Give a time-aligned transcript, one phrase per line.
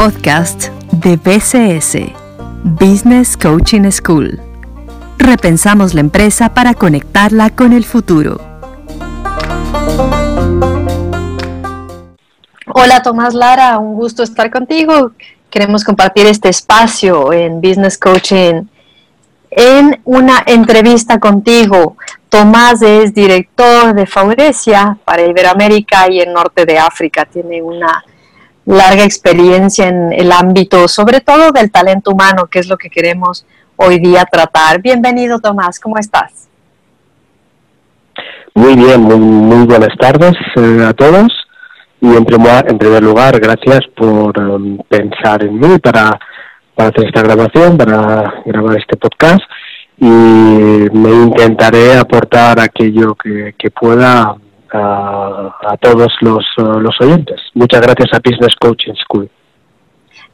[0.00, 2.10] podcast de BCS,
[2.64, 4.40] Business Coaching School.
[5.18, 8.40] Repensamos la empresa para conectarla con el futuro.
[12.64, 15.12] Hola Tomás Lara, un gusto estar contigo.
[15.50, 18.62] Queremos compartir este espacio en Business Coaching
[19.50, 21.98] en una entrevista contigo.
[22.30, 27.26] Tomás es director de Faurecia para Iberoamérica y el norte de África.
[27.26, 28.02] Tiene una
[28.64, 33.46] larga experiencia en el ámbito, sobre todo del talento humano, que es lo que queremos
[33.76, 34.80] hoy día tratar.
[34.80, 36.48] Bienvenido, Tomás, ¿cómo estás?
[38.54, 41.32] Muy bien, muy, buenas tardes eh, a todos.
[42.00, 46.18] Y en primer, lugar, gracias por um, pensar en mí para,
[46.74, 49.40] para hacer esta grabación, para grabar este podcast.
[49.98, 54.34] Y me intentaré aportar aquello que, que pueda
[54.72, 57.40] a, todos los, los oyentes.
[57.54, 59.30] Muchas gracias a Business Coaching School.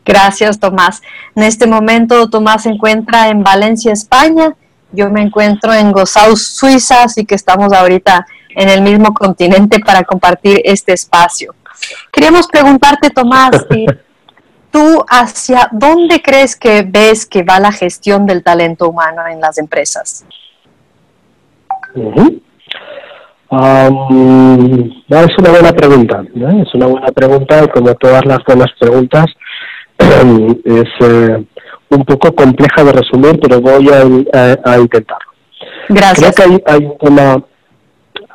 [0.04, 1.02] Gracias, Tomás.
[1.34, 4.54] En este momento, Tomás se encuentra en Valencia, España.
[4.92, 10.04] Yo me encuentro en Gozau, Suiza, así que estamos ahorita en el mismo continente para
[10.04, 11.54] compartir este espacio.
[12.12, 13.86] Queríamos preguntarte, Tomás, eh,
[14.70, 19.58] ¿tú hacia dónde crees que ves que va la gestión del talento humano en las
[19.58, 20.24] empresas?
[23.50, 29.26] Es una buena pregunta, es una buena pregunta y como todas las buenas preguntas
[29.98, 31.44] es eh,
[31.90, 35.30] un poco compleja de resumir, pero voy a, intentarlo.
[35.88, 36.34] Gracias.
[36.34, 37.44] Creo que hay, un tema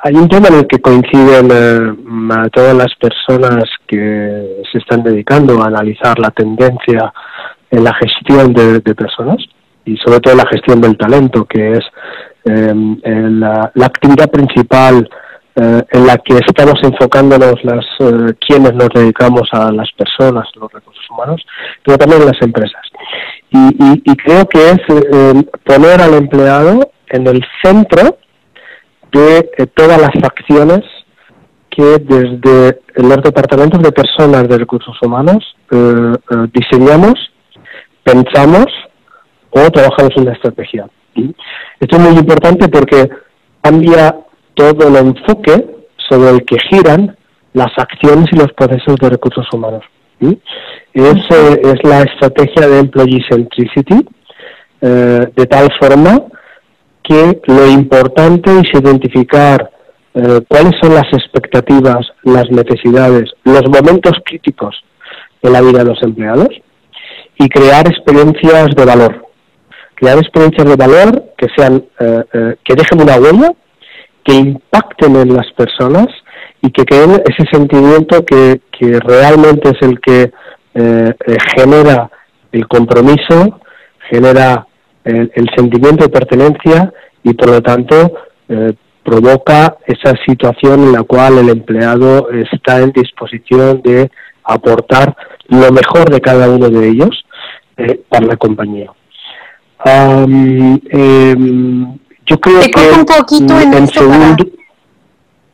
[0.04, 5.62] hay un tema en el que coinciden eh, todas las personas que se están dedicando
[5.62, 7.14] a analizar la tendencia
[7.70, 9.38] en la gestión de personas
[9.86, 11.84] y sobre todo la gestión del talento, que es
[12.44, 13.00] Em,
[13.39, 15.08] la, actividad principal
[15.56, 20.72] eh, en la que estamos enfocándonos las eh, quienes nos dedicamos a las personas, los
[20.72, 21.45] recursos humanos,
[21.83, 22.81] pero también las empresas.
[23.52, 28.17] Y, creo que es em, poner al empleado en el centro
[29.11, 30.82] de eh, todas las acciones
[31.70, 35.55] que desde los departamentos de personas de recursos humanos
[36.52, 37.14] diseñamos,
[38.04, 38.65] pensamos
[39.52, 40.88] o trabajamos en la estrategia.
[41.16, 43.10] Esto es muy importante porque
[43.61, 44.16] cambia
[44.54, 45.66] todo el enfoque
[46.10, 47.16] sobre el que giran
[47.54, 49.83] las acciones y los procesos de recursos humanos.
[50.94, 54.05] Es, es la estrategia de Employee Centricity,
[54.82, 56.20] eh, de tal forma
[57.04, 59.70] que lo importante es identificar
[60.14, 64.76] eh, cuáles son las expectativas, las necesidades, los momentos críticos
[65.42, 66.50] de la vida de los empleados
[67.38, 69.30] y crear experiencias de valor
[70.02, 73.54] crear experiencias de valor que sean eh, eh, que dejen una huella,
[74.23, 76.08] que impacten en las personas
[76.60, 78.60] y que creen ese sentimiento que,
[79.06, 80.32] realmente es el que
[80.73, 81.14] eh,
[81.56, 82.10] genera
[82.52, 83.62] el compromiso,
[84.10, 84.66] genera
[85.04, 86.92] el, sentimiento de pertenencia
[87.22, 88.12] y por lo tanto
[89.04, 94.10] provoca esa situación en la cual el empleado está en disposición de
[94.44, 95.16] aportar
[95.48, 97.23] lo mejor de cada uno de ellos
[98.10, 98.92] para la compañía.
[99.86, 100.80] Em,
[102.25, 104.09] yo creo te corto un poquito en, esto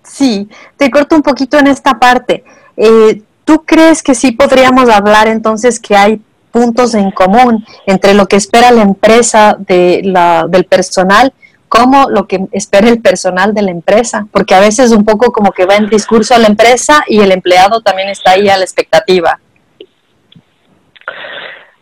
[0.03, 2.43] Sí, te corto un poquito en esta parte.
[2.75, 6.21] Eh, ¿Tú crees que sí podríamos hablar entonces que hay
[6.51, 11.33] puntos en común entre lo que espera la empresa de la, del personal
[11.69, 14.27] como lo que espera el personal de la empresa?
[14.31, 17.31] Porque a veces un poco como que va en discurso a la empresa y el
[17.31, 19.39] empleado también está ahí a la expectativa.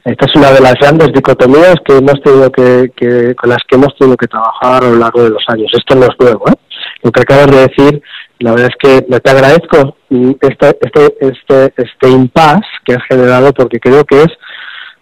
[0.05, 3.95] Esta es una de las grandes dicotomías que hemos tenido que, con las que hemos
[3.97, 5.71] tenido que trabajar a lo largo de los años.
[5.73, 6.47] Esto no es nuevo.
[6.47, 6.53] ¿eh?
[7.01, 8.03] Lo que acabas de decir,
[8.37, 9.97] la verdad es que te agradezco
[10.41, 14.27] este, este, este, este impasse que has generado porque creo que es,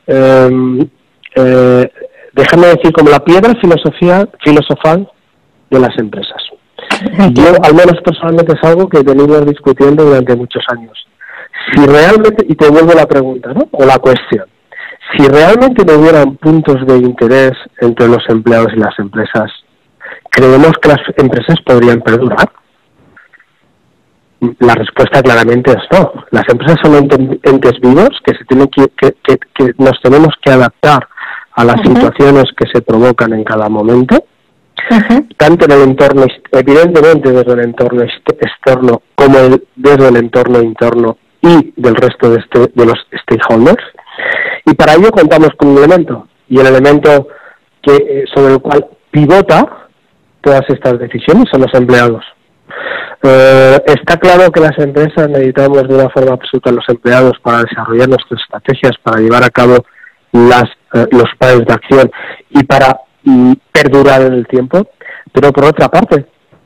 [0.07, 0.87] em,
[1.35, 1.91] eh,
[2.31, 5.11] déjame decir, como la piedra filosofía, filosofal
[5.69, 6.41] de las empresas.
[7.33, 10.97] Yo, al menos personalmente, es algo que he venido discutiendo durante muchos años.
[11.75, 13.67] Si realmente, y te vuelvo la pregunta, ¿no?
[13.73, 14.45] O la cuestión
[15.17, 19.51] si realmente no hubieran puntos de interés entre los empleados y las empresas,
[20.29, 22.51] ¿creemos que las empresas podrían perdurar?
[24.59, 26.11] La respuesta claramente es no.
[26.31, 31.07] Las empresas son entes vivos que, se tienen que, que, nos tenemos que adaptar
[31.55, 34.25] a las situaciones que se provocan en cada momento,
[35.37, 39.37] tanto en el entorno, evidentemente desde el entorno externo como
[39.75, 43.83] desde el entorno interno y del resto de, este, de los stakeholders.
[44.65, 47.27] Y para ello contamos con un elemento, y el elemento
[47.81, 49.89] que eh, sobre el cual pivota
[50.41, 52.23] todas estas decisiones son los empleados.
[53.23, 57.63] Eh, está claro que las empresas necesitamos de una forma absoluta a los empleados para
[57.63, 59.77] desarrollar nuestras estrategias, para llevar a cabo
[60.33, 62.11] las, eh, los planes de acción
[62.49, 64.89] y para mm, perdurar en el tiempo.
[65.31, 66.25] Pero por otra parte,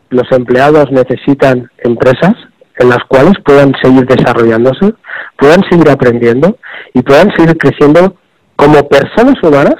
[0.10, 2.34] los empleados necesitan empresas
[2.80, 4.94] en las cuales puedan seguir desarrollándose,
[5.38, 6.58] puedan seguir aprendiendo
[6.98, 8.16] y puedan seguir creciendo
[8.56, 9.76] como personas humanas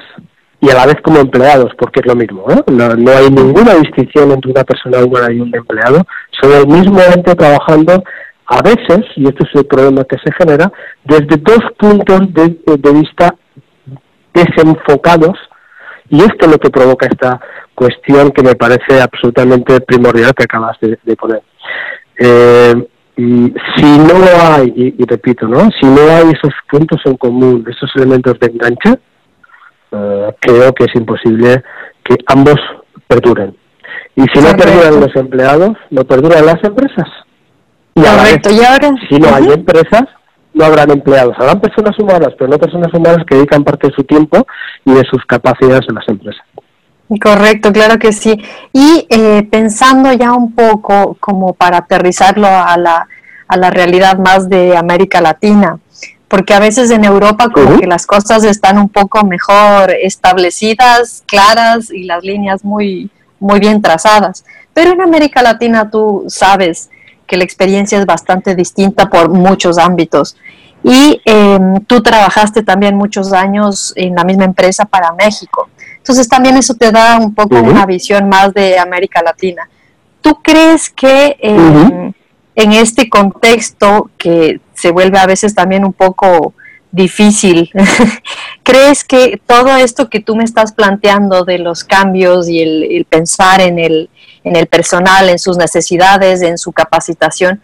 [0.60, 2.46] y a la vez como empleados, porque es lo mismo.
[2.68, 6.04] No, no hay ninguna distinción entre una persona humana y un empleado.
[6.40, 8.04] Son el mismo ente trabajando
[8.46, 10.72] a veces, y este es el problema que se genera,
[11.04, 13.34] desde dos puntos de, vista
[14.32, 15.36] desenfocados,
[16.08, 17.40] y esto es lo que provoca esta
[17.74, 21.42] cuestión que me parece absolutamente primordial que acabas de, poner.
[22.16, 22.74] Eh,
[23.22, 25.70] mm, si no hay, y, repito, ¿no?
[25.80, 28.98] Si no hay esos puntos en común, esos elementos de enganche,
[29.92, 31.62] eh, creo que es imposible
[32.04, 32.56] que ambos
[33.06, 33.56] perduren.
[34.16, 37.08] Y si no perduran los empleados, no perduran las empresas.
[37.94, 38.90] Y Correcto, y ahora...
[39.08, 40.04] Si no hay empresas,
[40.54, 41.34] no habrán empleados.
[41.38, 44.46] Habrán personas humanas, pero no personas humanas que dedican parte de su tiempo
[44.84, 46.42] y de sus capacidades en las empresas.
[47.22, 48.38] Correcto, claro que sí.
[48.72, 53.08] Y eh, pensando ya un poco como para aterrizarlo a la,
[53.46, 55.78] a la realidad más de América Latina,
[56.28, 61.90] porque a veces en Europa como que las cosas están un poco mejor establecidas, claras
[61.90, 64.44] y las líneas muy, muy bien trazadas.
[64.74, 66.90] Pero en América Latina tú sabes
[67.26, 70.36] que la experiencia es bastante distinta por muchos ámbitos.
[70.84, 75.68] Y em, tú trabajaste también muchos años en la misma empresa para México.
[76.08, 79.68] Entonces también eso te da un poco una visión más de América Latina.
[80.22, 82.12] ¿Tú crees que em,
[82.54, 86.54] en este contexto que se vuelve a veces también un poco
[86.90, 87.70] difícil.
[88.62, 93.60] ¿Crees que todo esto que tú me estás planteando de los cambios y el, pensar
[93.60, 94.08] en el,
[94.44, 97.60] en el personal, en sus necesidades, en su capacitación,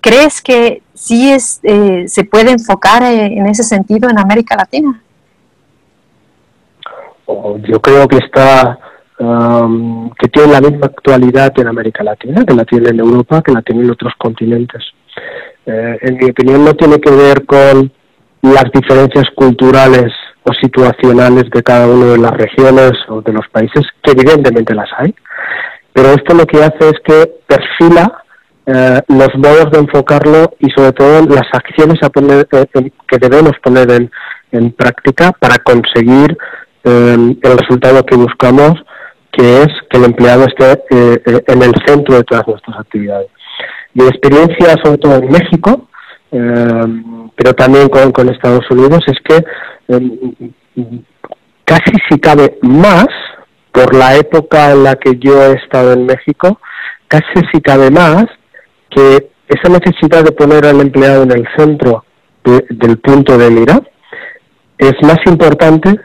[0.00, 5.02] ¿crees que sí es, eh, se puede enfocar eh, en ese sentido en América Latina?
[7.26, 8.78] Oh, yo creo que está
[9.18, 13.52] um, que tiene la misma actualidad en América Latina, que la tiene en Europa, que
[13.52, 14.82] la tiene en otros continentes.
[15.66, 17.90] Eh, en mi opinión no tiene que ver con
[18.42, 20.12] las diferencias culturales
[20.42, 24.90] o situacionales de cada una de las regiones o de los países, que evidentemente las
[24.98, 25.14] hay,
[25.94, 28.22] pero esto lo que hace es que perfila
[28.66, 33.52] eh, los modos de enfocarlo y sobre todo las acciones a poner, eh, que debemos
[33.62, 34.10] poner en,
[34.52, 36.36] en práctica para conseguir
[36.84, 38.74] el resultado que buscamos,
[39.32, 43.28] que es que el empleado esté en el centro de todas nuestras actividades.
[43.94, 45.88] Mi experiencia, sobre todo en México,
[46.32, 49.44] eh, pero también con, Estados Unidos, es que
[49.88, 51.02] eh,
[51.64, 53.06] casi si cabe más,
[53.70, 56.60] por la época en la que yo he estado en México,
[57.08, 58.24] casi si cabe más
[58.90, 62.04] que esa necesidad de poner al empleado en el centro
[62.44, 63.80] del punto de mira
[64.78, 65.98] es más importante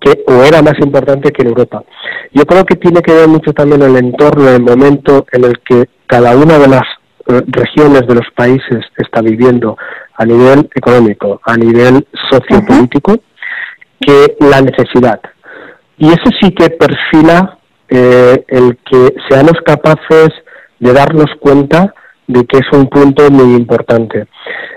[0.00, 1.82] que, o era más importante que en Europa.
[2.32, 5.88] Yo creo que tiene que ver mucho también el entorno, el momento en el que
[6.06, 6.82] cada una de las
[7.28, 9.76] eh, regiones de los países está viviendo
[10.14, 13.20] a nivel económico, a nivel sociopolítico,
[14.00, 15.20] que la necesidad.
[15.98, 17.58] Y eso sí que perfila
[17.88, 20.30] eh, el que seamos capaces
[20.78, 21.94] de darnos cuenta
[22.26, 24.26] de que es un punto muy importante.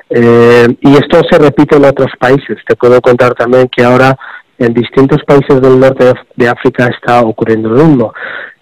[0.10, 2.58] Eh, y esto se repite en otros países.
[2.68, 4.18] Te puedo contar también que ahora
[4.58, 8.14] en distintos países del norte de África está ocurriendo lo mismo.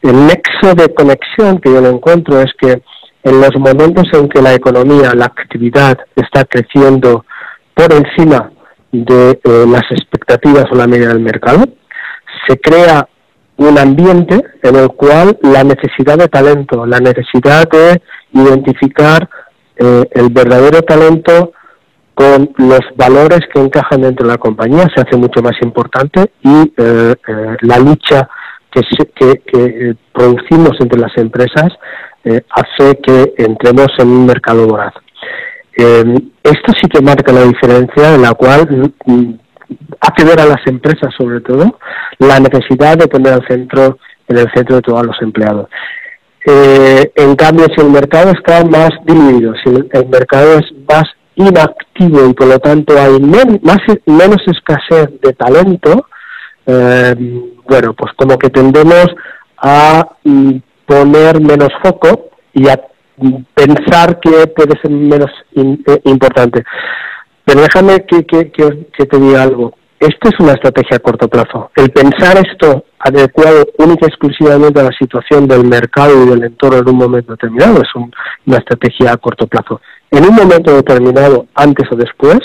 [0.02, 2.82] El nexo de conexión que yo lo encuentro es que
[3.24, 7.26] en los momentos en que la economía, la actividad está creciendo
[7.74, 8.52] por encima
[8.92, 11.66] de eh, las expectativas o la media del mercado,
[12.48, 13.08] se crea
[13.58, 18.02] un ambiente en el cual la necesidad de talento, la necesidad de
[18.34, 19.30] identificar
[19.76, 21.54] eh, el verdadero talento
[22.14, 26.74] con los valores que encajan dentro de la compañía se hace mucho más importante y
[26.78, 27.16] eh,
[27.62, 28.28] la lucha
[28.72, 31.70] que, que producimos entre las empresas
[32.24, 34.94] eh, hace que entremos en un mercado voraz.
[35.76, 36.04] Eh,
[36.44, 39.34] esto sí que marca la diferencia en la cual mm,
[40.00, 41.80] hace ver a las empresas sobre todo
[42.20, 45.68] la necesidad de poner al centro en el centro de todos los empleados.
[46.46, 51.06] Eh, en cambio, si el mercado está más dividido, si el, mercado es más
[51.48, 56.08] inactivo y por lo tanto hay más, menos escasez de talento,
[56.66, 59.08] bueno, pues como que tendemos
[59.58, 62.80] a mm, poner menos foco y a
[63.54, 66.64] pensar que puede ser menos eh, importante.
[67.46, 69.74] Pero déjame que, que, te diga algo.
[70.02, 71.70] Esto es una estrategia a corto plazo.
[71.76, 76.80] El pensar esto adecuado única y exclusivamente a la situación del mercado y del entorno
[76.80, 79.80] en un momento determinado es una estrategia a corto plazo.
[80.10, 82.40] En un momento determinado, antes o después,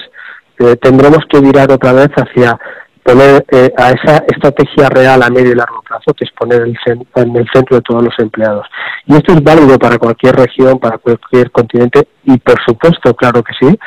[0.59, 2.59] eh, tendremos que mirar otra vez hacia
[3.03, 6.77] poner eh, a esa estrategia real a medio y largo plazo, que es poner el
[6.87, 8.67] en el centro de todos los empleados.
[9.07, 13.53] Y esto es válido para cualquier región, para cualquier continente y, por supuesto, claro que
[13.59, 13.79] sí,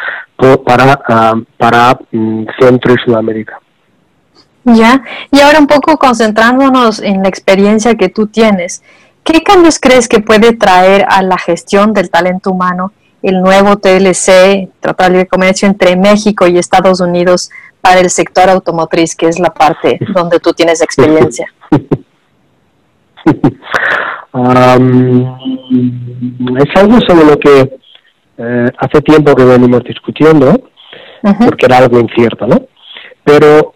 [0.63, 3.60] para, ah, para mm, Centro y Sudamérica.
[4.63, 8.84] Ya, y ahora un poco concentrándonos en la experiencia que tú tienes,
[9.24, 12.91] ¿qué cambios crees que puede traer a la gestión del talento humano
[13.22, 17.50] el nuevo TLC, Tratado de Comercio entre México y Estados Unidos
[17.81, 21.51] para el sector automotriz, que es la parte donde tú tienes experiencia?
[26.60, 27.79] es algo sobre lo que
[28.39, 30.69] eh, hace tiempo que venimos discutiendo,
[31.46, 32.62] porque era algo incierto, ¿no?
[33.24, 33.74] Pero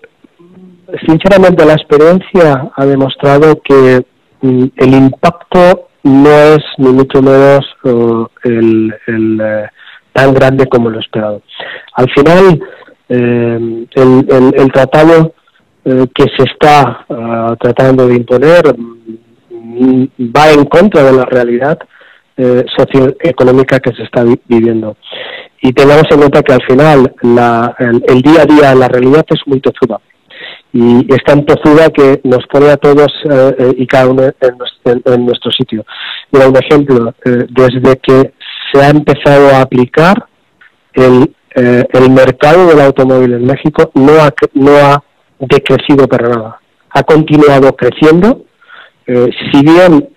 [1.05, 4.05] sinceramente la experiencia ha demostrado que
[4.41, 9.67] mm, el impacto no es ni mucho menos uh, el, eh,
[10.11, 11.41] tan grande como lo esperado.
[11.93, 12.61] Al final,
[13.09, 15.33] eh, el, tratado
[15.85, 18.75] eh, que se está uh, tratando de imponer
[19.49, 20.03] mm,
[20.35, 21.79] va en contra de la realidad
[22.35, 24.97] socioeconómica que se está viviendo.
[25.61, 29.39] Y tengamos en cuenta que al final la, el, día a día, la realidad es
[29.45, 29.99] muy tozuda
[30.73, 35.25] y es tan tozuda que nos pone a todos eh, eh, y cada uno en,
[35.25, 35.85] nuestro sitio.
[36.31, 38.33] Mira, un ejemplo, eh, desde que
[38.71, 40.25] se ha empezado a aplicar
[40.93, 45.03] el, el mercado del automóvil en México no ha, no ha
[45.39, 46.59] decrecido para nada,
[46.89, 48.45] ha continuado creciendo,
[49.05, 50.09] si bien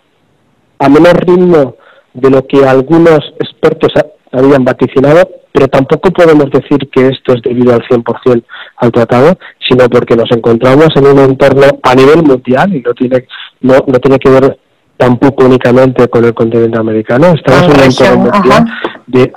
[0.78, 1.76] a menor ritmo
[2.16, 3.92] de lo que algunos expertos
[4.32, 8.44] habían vaticinado, pero tampoco podemos decir que esto es debido al 100%
[8.76, 13.26] al tratado, sino porque nos encontramos en un entorno a nivel mundial y no tiene,
[13.61, 14.58] no, no tiene que ver
[14.96, 18.64] tampoco únicamente con el continente americano, estamos en un entorno mundial
[19.06, 19.32] de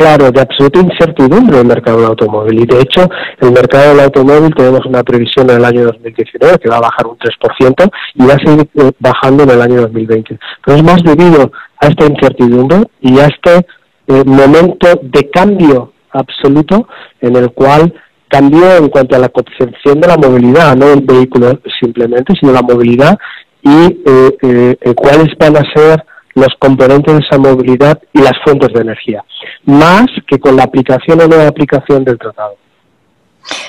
[0.00, 2.60] claro, de absoluta incertidumbre el mercado del automóvil.
[2.60, 3.06] Y de hecho,
[3.38, 7.06] el mercado del automóvil tenemos una previsión en el año 2019 que va a bajar
[7.06, 10.38] un 3% y va a seguir eh, bajando en el año 2020.
[10.64, 13.66] Pero es más debido a esta incertidumbre y a este
[14.06, 16.88] eh, momento de cambio absoluto
[17.20, 17.92] en el cual
[18.28, 22.62] cambió en cuanto a la concepción de la movilidad, no el vehículo simplemente, sino la
[22.62, 23.18] movilidad
[23.62, 26.02] y eh, eh, cuáles van a ser
[26.34, 29.24] los componentes de esa movilidad y las fuentes de energía,
[29.64, 32.56] más que con la aplicación o no aplicación del tratado.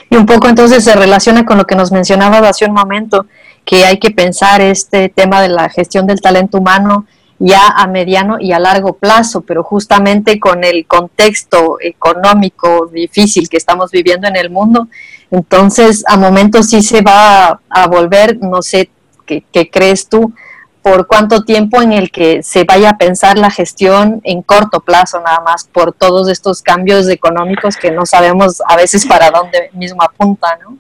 [0.10, 3.26] Y un poco entonces se relaciona con lo que nos mencionaba hace un momento,
[3.66, 7.06] que hay que pensar este tema de la gestión del talento humano
[7.44, 13.58] ya a mediano y a largo plazo, pero justamente con el contexto económico difícil que
[13.58, 14.88] estamos viviendo en el mundo,
[15.32, 18.92] entonces a momentos sí se va a, volver, no sé,
[19.26, 20.32] ¿qué, crees tú?
[20.82, 25.22] Por cuánto tiempo en el que se vaya a pensar la gestión en corto plazo
[25.22, 30.02] nada más por todos estos cambios económicos que no sabemos a veces para dónde mismo
[30.02, 30.78] apunta, ¿no?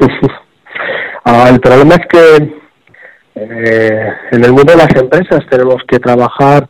[1.22, 2.60] Ah, el problema es que
[3.34, 6.66] eh, en el mundo de las empresas tenemos que trabajar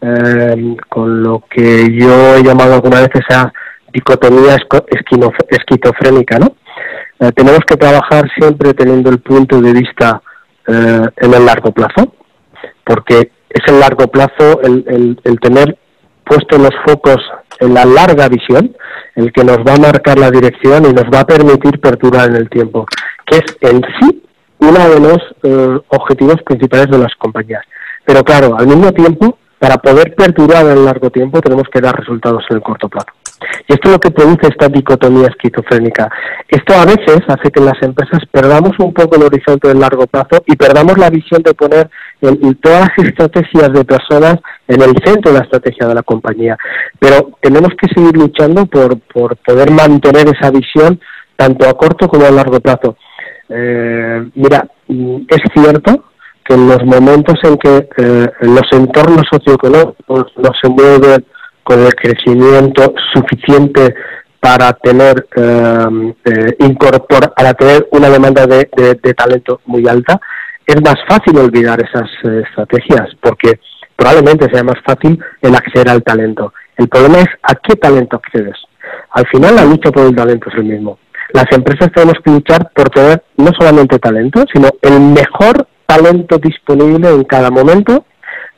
[0.00, 3.52] eh, con lo que yo he llamado alguna vez esa
[3.92, 4.56] dicotomía
[5.48, 6.56] esquizofrénica, ¿no?
[7.20, 10.20] Eh, tenemos que trabajar siempre teniendo el punto de vista
[10.66, 12.14] en el largo plazo,
[12.84, 15.78] porque es el largo plazo el, el tener
[16.24, 17.18] puesto los focos
[17.60, 18.76] en la larga visión,
[19.14, 22.36] el que nos va a marcar la dirección y nos va a permitir perdurar en
[22.36, 22.86] el tiempo,
[23.26, 24.22] que es en sí
[24.58, 27.64] uno de los eh, objetivos principales de las compañías.
[28.04, 32.44] Pero claro, al mismo tiempo, para poder perdurar en largo tiempo tenemos que dar resultados
[32.50, 33.08] en el corto plazo.
[33.68, 36.10] Y esto es lo que produce esta dicotomía esquizofrénica.
[36.48, 40.42] Esto a veces hace que las empresas perdamos un poco el horizonte del largo plazo
[40.46, 41.90] y perdamos la visión de poner
[42.60, 44.36] todas las estrategias de personas
[44.68, 46.56] en el centro de la estrategia de la compañía.
[46.98, 51.00] Pero tenemos que seguir luchando por, por poder mantener esa visión
[51.36, 52.96] tanto a corto como a largo plazo.
[53.48, 56.04] Eh, mira, es cierto
[56.44, 61.24] que en los momentos en que eh, los entornos socioeconómicos no se mueven
[61.62, 63.94] con el crecimiento suficiente
[64.40, 66.76] para tener eh, eh
[67.36, 70.20] para tener una demanda de, talento muy alta,
[70.66, 72.10] es más fácil olvidar esas
[72.46, 73.60] estrategias porque
[73.96, 76.52] probablemente sea más fácil el acceder al talento.
[76.76, 78.56] El problema es a qué talento accedes.
[79.10, 80.98] Al final la lucha por el talento es el mismo
[81.34, 87.08] las empresas tenemos que luchar por tener no solamente talento, sino el mejor talento disponible
[87.10, 88.04] en cada momento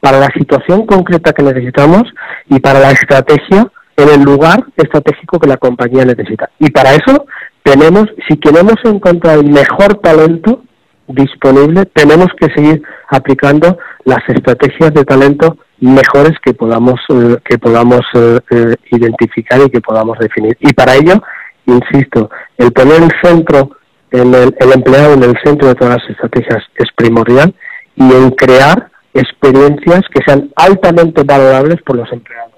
[0.01, 2.05] para la situación concreta que necesitamos
[2.49, 6.51] y para la estrategia en el lugar estratégico que la compañía necesita.
[6.59, 7.27] Y para eso
[7.63, 10.63] tenemos, si queremos encontrar el mejor talento
[11.09, 18.01] disponible, tenemos que seguir aplicando las estrategias de talento mejores que podamos eh, que podamos
[18.15, 20.57] eh, eh, identificar y que podamos definir.
[20.61, 21.23] Y para ello,
[21.67, 23.77] insisto, el poner el centro en
[24.11, 27.55] el, el empleado en el centro de todas las estrategias es primordial
[27.97, 32.53] y en crear experiencias que sean altamente valorables por los empleados.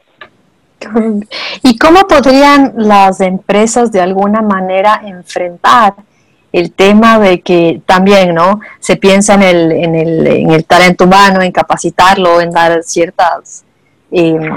[1.62, 5.94] ¿Y cómo podrían las empresas de alguna manera enfrentar
[6.52, 11.04] el tema de que también no se piensa en el, en el, en el talento
[11.04, 13.64] humano, en capacitarlo, en dar ciertas,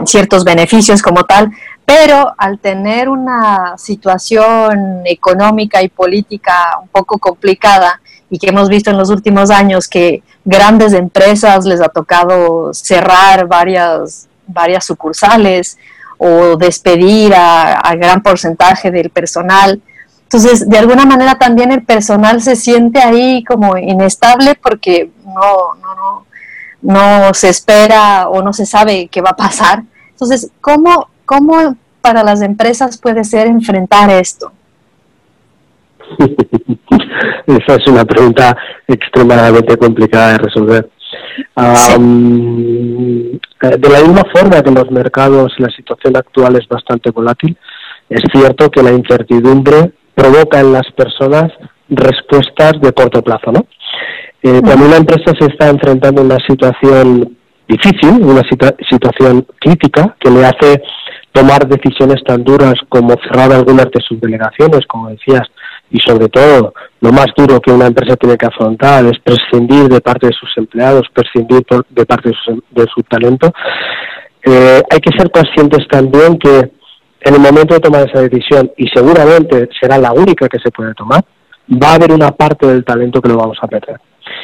[0.05, 1.51] ciertos beneficios como tal,
[1.85, 8.89] pero al tener una situación económica y política un poco complicada y que hemos visto
[8.89, 15.77] en los últimos años que grandes empresas les ha tocado cerrar varias, varias sucursales,
[16.23, 19.81] o despedir a, gran porcentaje del personal.
[20.21, 25.95] Entonces, de alguna manera también el personal se siente ahí como inestable porque no, no,
[25.95, 26.25] no,
[26.81, 29.83] no se espera o no se sabe qué va a pasar.
[30.09, 34.51] Entonces, ¿cómo, cómo para las empresas puede ser enfrentar esto?
[37.47, 38.55] Esa es una pregunta
[38.87, 40.89] extremadamente complicada de resolver.
[41.57, 43.39] Eh,
[43.77, 47.57] de la misma forma que en los mercados la situación actual es bastante volátil,
[48.09, 51.51] es cierto que la incertidumbre provoca en las personas
[51.89, 53.65] respuestas de corto plazo, ¿no?
[54.43, 58.41] Eh, cuando una empresa se está enfrentando a una situación difícil, una
[58.89, 60.81] situación crítica, que le hace
[61.31, 65.47] tomar decisiones tan duras como cerrar algunas de sus delegaciones, como decías,
[65.89, 70.01] y sobre todo lo más duro que una empresa tiene que afrontar es prescindir de
[70.01, 72.31] parte de sus empleados, prescindir de parte
[72.71, 73.53] de su, talento.
[74.43, 76.71] Eh, hay que ser conscientes también que
[77.21, 80.93] en el momento de tomar esa decisión, y seguramente será la única que se puede
[80.95, 81.23] tomar,
[81.71, 83.99] va a haber una parte del talento que lo vamos a perder.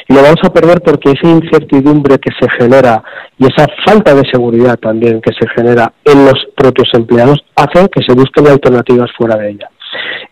[0.08, 3.02] Y lo vamos a perder porque esa incertidumbre que se genera
[3.38, 8.02] y esa falta de seguridad también que se genera en los propios empleados hace que
[8.06, 9.70] se busquen alternativas fuera de ella.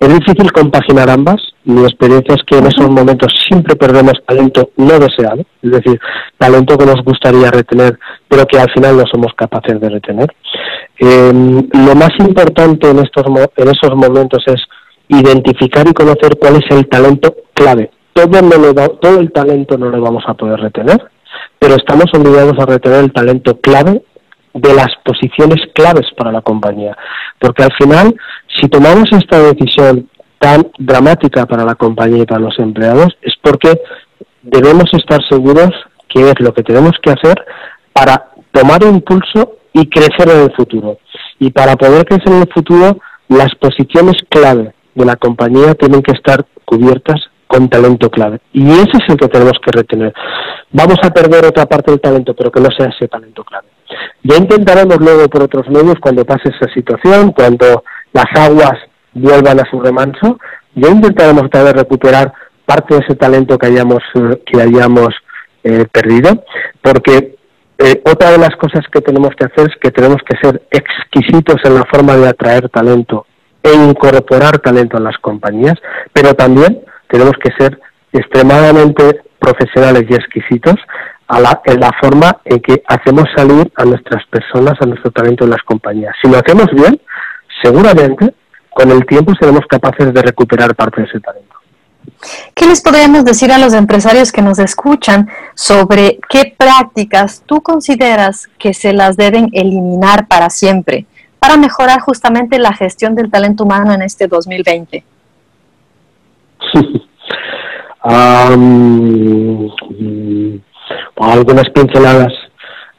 [0.01, 1.37] Es difícil compaginar ambas.
[1.65, 5.99] Mi experiencia es que en esos momentos siempre perdemos talento no deseado, es decir,
[6.39, 10.29] talento que nos gustaría retener, pero que al final no somos capaces de retener.
[10.99, 13.25] Em, lo más importante en, estos,
[13.57, 14.63] en esos momentos es
[15.09, 17.91] identificar y conocer cuál es el talento clave.
[18.17, 21.05] Todo, el talento no lo vamos a poder retener,
[21.59, 24.03] pero estamos obligados a retener el talento clave
[24.55, 26.97] de las posiciones claves para la compañía.
[27.39, 28.17] Porque al final,
[28.59, 33.79] si tomamos esta decisión tan dramática para la compañía y para los empleados, es porque
[34.41, 35.71] debemos estar seguros
[36.09, 37.45] que es lo que tenemos que hacer
[37.93, 40.97] para tomar impulso y crecer en el futuro.
[41.39, 42.99] Y para poder crecer en el futuro,
[43.29, 48.41] las posiciones clave de la compañía tienen que estar cubiertas con talento clave.
[48.53, 50.13] Y ese es el que tenemos que retener.
[50.73, 53.69] Vamos a perder otra parte del talento, pero que no sea ese talento clave.
[54.23, 58.75] Ya intentaremos luego por otros medios, cuando pase esa situación, cuando las aguas
[59.15, 60.39] vuelvan a su remanso,
[60.75, 62.33] ya intentaremos otra vez recuperar
[62.65, 65.15] parte de ese talento que hayamos, eh, que hayamos
[65.63, 66.45] eh, perdido,
[66.83, 67.37] porque
[67.79, 71.57] eh, otra de las cosas que tenemos que hacer es que tenemos que ser exquisitos
[71.65, 73.27] en la forma de atraer talento
[73.63, 75.75] e incorporar talento a las compañías,
[76.13, 77.81] pero también tenemos que ser
[78.13, 80.77] extremadamente profesionales y exquisitos
[81.65, 85.63] en la forma en que hacemos salir a nuestras personas, a nuestro talento en las
[85.63, 86.15] compañías.
[86.23, 87.01] Si lo hacemos bien,
[87.63, 88.35] seguramente
[88.71, 91.57] con el tiempo seremos capaces de recuperar parte de ese talento.
[92.55, 98.49] ¿Qué les podríamos decir a los empresarios que nos escuchan sobre qué prácticas tú consideras
[98.59, 101.07] que se las deben eliminar para siempre
[101.39, 105.05] para mejorar justamente la gestión del talento humano en este 2020?
[108.05, 109.71] um,
[111.19, 112.33] algunas pinceladas.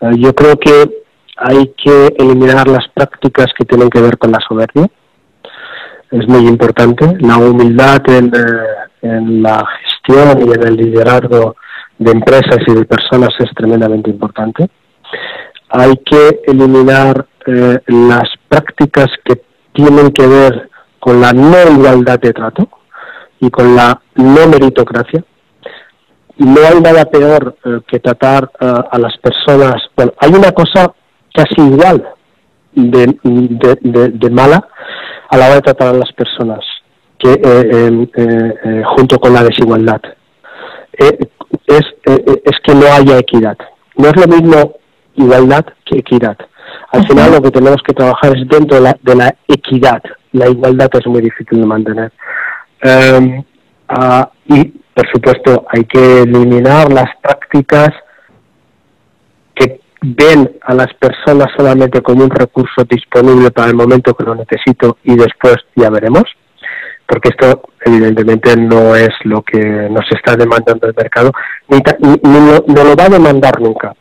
[0.02, 1.04] Eh, yo creo que
[1.38, 4.88] hay que eliminar las prácticas que tienen que ver con la soberbia.
[6.12, 7.18] Es muy importante.
[7.20, 11.56] La humildad en, eh, la gestión y en el liderazgo
[11.98, 14.70] de empresas y de personas es tremendamente importante.
[15.70, 19.42] Hay que eliminar eh, las prácticas que
[19.74, 22.70] tienen que ver con la no igualdad de trato
[23.40, 25.24] y con la no meritocracia
[26.38, 29.82] no hay nada peor eh, que tratar eh, a las personas.
[29.96, 30.94] Bueno, hay una cosa
[31.34, 32.08] casi igual
[32.74, 34.68] de, de, mala
[35.30, 36.60] a la hora de tratar a las personas,
[37.18, 40.02] que eh, junto con la desigualdad.
[40.94, 43.58] es, es que no haya equidad.
[43.96, 44.76] No es lo mismo
[45.16, 46.38] igualdad que equidad.
[46.92, 50.02] Al final lo que tenemos que trabajar es dentro de la, de la equidad.
[50.34, 52.12] La igualdad es muy difícil de mantener.
[52.82, 53.44] Em,
[53.90, 57.90] ah, y, por supuesto, hay que eliminar las prácticas
[59.56, 64.36] que ven a las personas solamente como un recurso disponible para el momento que lo
[64.36, 66.24] necesito y después ya veremos,
[67.08, 71.32] porque esto evidentemente no es lo que nos está demandando el mercado,
[71.70, 73.94] ni, no lo va a demandar nunca.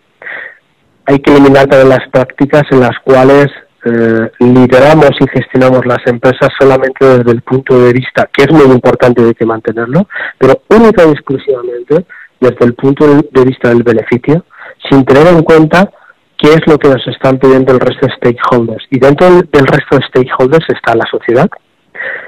[1.06, 3.46] Hay que eliminar todas las prácticas en las cuales
[3.86, 8.64] eh, lideramos y gestionamos las empresas solamente desde el punto de vista, que es muy
[8.64, 12.04] importante de que mantenerlo, pero única y exclusivamente
[12.40, 14.44] desde el punto de vista del beneficio,
[14.90, 15.88] sin tener en cuenta
[16.36, 18.84] qué es lo que nos están pidiendo el resto de stakeholders.
[18.90, 21.48] Y dentro del resto de stakeholders está la sociedad,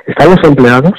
[0.07, 0.95] están los empleados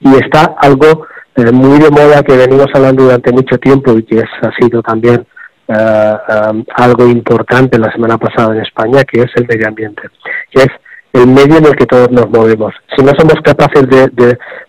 [0.00, 4.20] y está algo eh, muy de moda que venimos hablando durante mucho tiempo y que
[4.20, 5.24] ha sido también
[5.70, 10.02] um, algo importante la semana pasada en España, que es el medio ambiente,
[10.50, 10.68] que es
[11.12, 12.74] el medio en el que todos nos movemos.
[12.96, 14.08] Si no somos capaces de,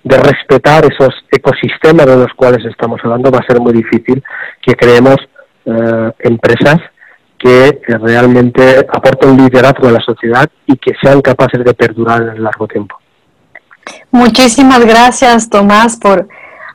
[0.03, 4.23] de, respetar esos ecosistemas de los cuales estamos hablando, va a ser muy difícil
[4.61, 5.17] que creemos
[5.65, 6.77] eh, empresas
[7.37, 12.43] que realmente aporten liderazgo a la sociedad y que sean capaces de perdurar en el
[12.43, 12.95] largo tiempo.
[14.11, 16.27] Muchísimas gracias, Tomás, por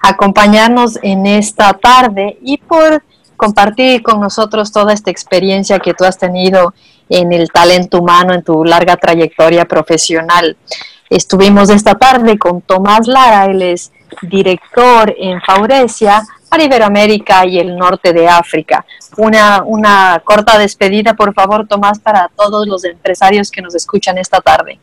[0.03, 3.03] acompañarnos en esta tarde y por
[3.37, 6.75] compartir con nosotros toda esta experiencia que tú has tenido
[7.09, 10.57] en el talento humano, en tu larga trayectoria profesional.
[11.09, 17.77] Estuvimos esta tarde con Tomás Lara, él es director en Faurecia para Iberoamérica y el
[17.77, 18.85] norte de África.
[19.16, 24.40] Una, una corta despedida, por favor, Tomás, para todos los empresarios que nos escuchan esta
[24.40, 24.81] tarde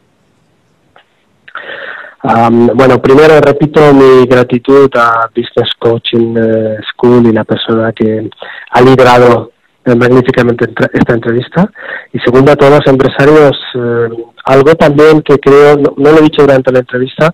[2.23, 8.29] bueno, primero repito mi gratitud a Business Coaching eh, School y la persona que
[8.71, 9.51] ha liderado
[9.83, 11.69] eh, magníficamente esta entrevista.
[12.13, 14.09] Y segundo, a todos los empresarios, eh,
[14.45, 17.33] algo también que creo, no, lo he dicho durante la entrevista,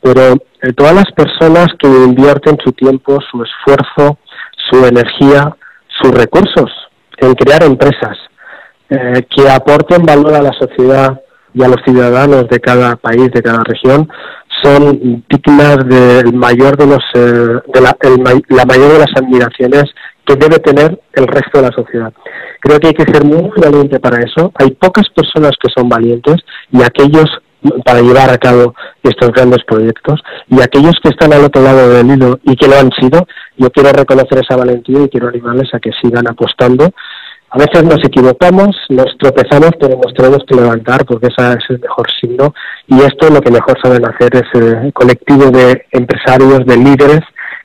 [0.00, 0.36] pero
[0.76, 4.18] todas las personas que invierten su tiempo, su esfuerzo,
[4.70, 5.56] su energía,
[6.00, 6.70] sus recursos
[7.16, 8.16] en crear empresas
[8.88, 11.20] que aporten valor a la sociedad,
[11.58, 14.08] y a los ciudadanos de cada país, de cada región,
[14.62, 17.96] son dignas del mayor de los, eh, de la,
[18.48, 19.84] la mayor de las admiraciones
[20.24, 22.12] que debe tener el resto de la sociedad.
[22.60, 24.52] Creo que hay que ser muy valiente para eso.
[24.54, 26.36] Hay pocas personas que son valientes
[26.70, 27.26] y aquellos
[27.84, 32.08] para llevar a cabo estos grandes proyectos y aquellos que están al otro lado del
[32.08, 35.80] hilo y que lo han sido, yo quiero reconocer esa valentía y quiero animarles a
[35.80, 36.90] que sigan apostando
[37.50, 42.06] a veces nos equivocamos, nos tropezamos, pero tenemos que levantar porque ese es el mejor
[42.20, 42.52] signo.
[42.86, 47.20] Y esto lo que mejor saben hacer es el colectivo de empresarios, de líderes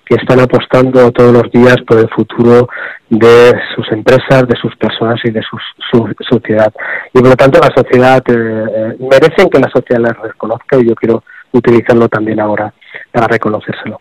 [0.06, 2.70] que están apostando todos los días por el futuro
[3.10, 5.58] de sus empresas, de sus personas y de su,
[6.30, 6.74] sociedad.
[7.14, 10.88] Y por lo tanto la sociedad, eh, eh, merecen que la sociedad les reconozca y
[10.88, 12.74] yo quiero utilizarlo también ahora
[13.12, 14.00] para reconocérselo.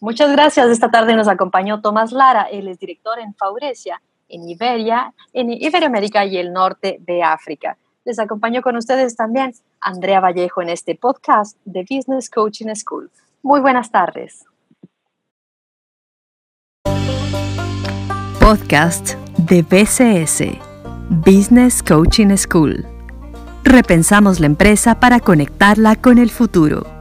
[0.00, 0.68] Muchas gracias.
[0.68, 4.00] Esta tarde nos acompañó Tomás Lara, él es director en Faurecia
[4.34, 7.76] en Iberia, en Iberoamérica y el norte de África.
[8.04, 13.10] Les acompaño con ustedes también Andrea Vallejo en este podcast de Business Coaching School.
[13.42, 14.44] Muy buenas tardes.
[18.40, 20.58] Podcast de BCS,
[21.08, 22.84] Business Coaching School.
[23.62, 26.93] Repensamos la empresa para conectarla con el futuro.